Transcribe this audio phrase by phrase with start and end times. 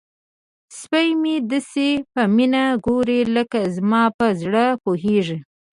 [0.79, 5.37] سپی مې داسې په مینه ګوري لکه زما په زړه پوهیږي.